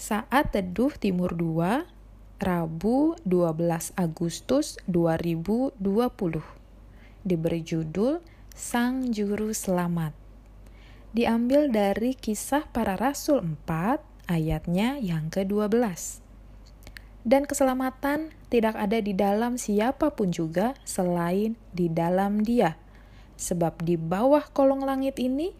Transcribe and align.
Saat 0.00 0.56
Teduh 0.56 0.96
Timur 0.96 1.36
2, 1.36 1.84
Rabu 2.40 3.20
12 3.28 3.92
Agustus 4.00 4.80
2020. 4.88 5.76
Diberi 7.20 7.60
judul 7.60 8.24
Sang 8.56 9.12
Juru 9.12 9.52
Selamat. 9.52 10.16
Diambil 11.12 11.68
dari 11.68 12.16
kisah 12.16 12.64
para 12.72 12.96
rasul 12.96 13.44
4 13.44 14.00
ayatnya 14.24 14.96
yang 14.96 15.28
ke-12. 15.28 15.68
Dan 17.20 17.44
keselamatan 17.44 18.32
tidak 18.48 18.80
ada 18.80 19.04
di 19.04 19.12
dalam 19.12 19.60
siapa 19.60 20.16
pun 20.16 20.32
juga 20.32 20.72
selain 20.88 21.60
di 21.76 21.92
dalam 21.92 22.40
dia. 22.40 22.80
Sebab 23.36 23.84
di 23.84 24.00
bawah 24.00 24.48
kolong 24.48 24.80
langit 24.80 25.20
ini 25.20 25.52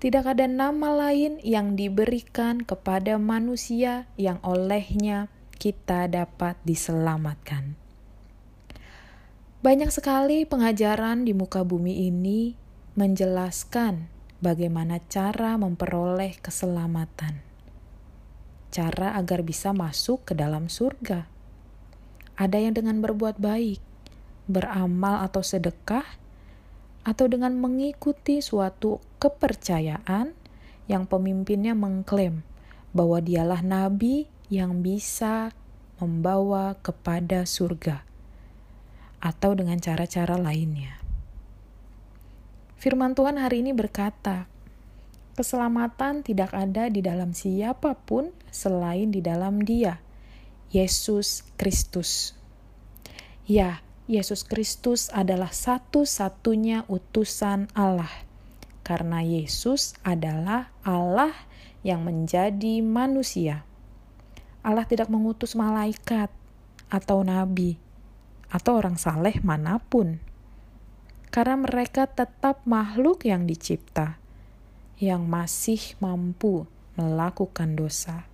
tidak 0.00 0.32
ada 0.32 0.48
nama 0.48 0.96
lain 0.96 1.36
yang 1.44 1.76
diberikan 1.76 2.64
kepada 2.64 3.20
manusia 3.20 4.08
yang 4.16 4.40
olehnya 4.40 5.28
kita 5.60 6.08
dapat 6.08 6.56
diselamatkan. 6.64 7.76
Banyak 9.60 9.92
sekali 9.92 10.48
pengajaran 10.48 11.28
di 11.28 11.36
muka 11.36 11.60
bumi 11.68 12.08
ini 12.08 12.56
menjelaskan 12.96 14.08
bagaimana 14.40 15.04
cara 15.12 15.60
memperoleh 15.60 16.40
keselamatan, 16.40 17.44
cara 18.72 19.20
agar 19.20 19.44
bisa 19.44 19.76
masuk 19.76 20.24
ke 20.24 20.32
dalam 20.32 20.72
surga. 20.72 21.28
Ada 22.40 22.56
yang 22.56 22.72
dengan 22.72 23.04
berbuat 23.04 23.36
baik, 23.36 23.84
beramal 24.48 25.28
atau 25.28 25.44
sedekah, 25.44 26.08
atau 27.04 27.28
dengan 27.28 27.52
mengikuti 27.60 28.40
suatu 28.40 29.09
kepercayaan 29.20 30.32
yang 30.88 31.04
pemimpinnya 31.06 31.76
mengklaim 31.76 32.42
bahwa 32.90 33.22
dialah 33.22 33.62
nabi 33.62 34.26
yang 34.50 34.82
bisa 34.82 35.54
membawa 36.02 36.74
kepada 36.80 37.46
surga, 37.46 38.02
atau 39.20 39.52
dengan 39.52 39.76
cara-cara 39.78 40.40
lainnya. 40.40 40.96
Firman 42.80 43.12
Tuhan 43.12 43.36
hari 43.36 43.60
ini 43.60 43.76
berkata, 43.76 44.48
"Keselamatan 45.36 46.24
tidak 46.24 46.50
ada 46.56 46.88
di 46.88 47.04
dalam 47.04 47.36
siapa 47.36 47.92
pun 47.92 48.32
selain 48.48 49.12
di 49.12 49.20
dalam 49.20 49.60
Dia, 49.60 50.00
Yesus 50.72 51.44
Kristus." 51.60 52.32
Ya, 53.44 53.84
Yesus 54.08 54.42
Kristus 54.48 55.12
adalah 55.12 55.52
satu-satunya 55.52 56.88
utusan 56.88 57.68
Allah, 57.76 58.10
karena 58.90 59.22
Yesus 59.22 59.94
adalah 60.02 60.74
Allah 60.82 61.30
yang 61.86 62.02
menjadi 62.02 62.82
manusia. 62.82 63.62
Allah 64.66 64.82
tidak 64.82 65.06
mengutus 65.06 65.54
malaikat 65.54 66.26
atau 66.90 67.22
nabi 67.22 67.78
atau 68.50 68.82
orang 68.82 68.98
saleh 68.98 69.38
mana 69.46 69.78
pun, 69.78 70.18
karena 71.30 71.54
mereka 71.62 72.10
tetap 72.10 72.66
makhluk 72.66 73.22
yang 73.22 73.46
dicipta 73.46 74.18
yang 74.98 75.22
masih 75.22 75.94
mampu 76.02 76.66
melakukan 76.98 77.78
dosa. 77.78 78.26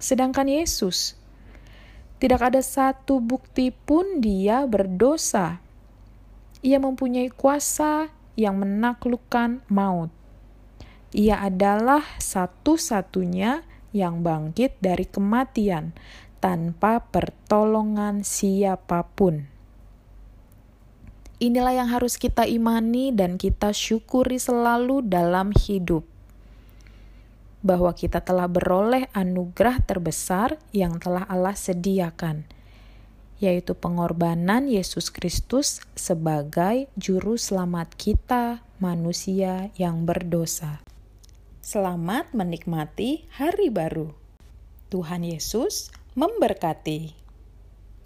Sedangkan 0.00 0.48
Yesus 0.48 1.12
tidak 2.24 2.40
ada 2.40 2.64
satu 2.64 3.20
bukti 3.20 3.68
pun 3.68 4.24
dia 4.24 4.64
berdosa. 4.64 5.60
Ia 6.64 6.80
mempunyai 6.80 7.28
kuasa 7.28 8.23
yang 8.34 8.58
menaklukkan 8.60 9.62
maut. 9.70 10.10
Ia 11.14 11.46
adalah 11.46 12.02
satu-satunya 12.18 13.62
yang 13.94 14.26
bangkit 14.26 14.82
dari 14.82 15.06
kematian 15.06 15.94
tanpa 16.42 17.06
pertolongan 17.08 18.26
siapa 18.26 19.06
pun. 19.14 19.46
Inilah 21.38 21.74
yang 21.74 21.88
harus 21.90 22.18
kita 22.18 22.46
imani 22.46 23.14
dan 23.14 23.38
kita 23.38 23.70
syukuri 23.70 24.42
selalu 24.42 25.06
dalam 25.06 25.54
hidup 25.54 26.02
bahwa 27.64 27.96
kita 27.96 28.20
telah 28.20 28.44
beroleh 28.44 29.08
anugerah 29.16 29.80
terbesar 29.88 30.60
yang 30.76 31.00
telah 31.00 31.24
Allah 31.24 31.56
sediakan, 31.56 32.44
yaitu 33.42 33.74
pengorbanan 33.74 34.70
Yesus 34.70 35.10
Kristus 35.10 35.82
sebagai 35.98 36.86
juru 36.94 37.34
selamat 37.34 37.94
kita, 37.98 38.62
manusia 38.78 39.74
yang 39.78 40.06
berdosa. 40.06 40.84
Selamat 41.64 42.30
menikmati 42.36 43.24
hari 43.32 43.72
baru. 43.72 44.12
Tuhan 44.92 45.24
Yesus 45.24 45.90
memberkati. 46.14 47.23